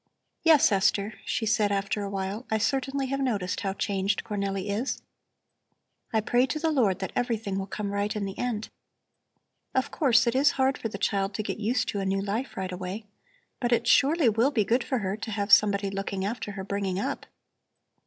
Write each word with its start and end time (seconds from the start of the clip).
"Yes, 0.41 0.71
Esther," 0.71 1.13
she 1.25 1.45
said 1.45 1.71
after 1.71 2.01
a 2.01 2.09
while, 2.09 2.47
"I 2.49 2.57
certainly 2.57 3.05
have 3.13 3.19
noticed 3.19 3.59
how 3.59 3.73
changed 3.73 4.23
Cornelli 4.23 4.67
is. 4.67 4.99
I 6.11 6.21
pray 6.21 6.47
to 6.47 6.57
the 6.57 6.71
Lord 6.71 6.97
that 6.97 7.11
everything 7.15 7.59
will 7.59 7.67
come 7.67 7.91
right 7.91 8.15
in 8.15 8.25
the 8.25 8.35
end. 8.35 8.69
Of 9.75 9.91
course, 9.91 10.25
it 10.25 10.33
is 10.33 10.53
hard 10.57 10.75
for 10.75 10.87
the 10.89 10.97
child 10.97 11.35
to 11.35 11.43
get 11.43 11.59
used 11.59 11.87
to 11.89 11.99
a 11.99 12.05
new 12.07 12.19
life 12.19 12.57
right 12.57 12.71
away. 12.71 13.05
But 13.59 13.71
it 13.71 13.85
surely 13.85 14.27
will 14.27 14.49
be 14.49 14.65
good 14.65 14.83
for 14.83 14.97
her 14.97 15.15
to 15.17 15.29
have 15.29 15.51
somebody 15.51 15.91
looking 15.91 16.25
after 16.25 16.53
her 16.53 16.63
bringing 16.63 16.99
up." 16.99 17.27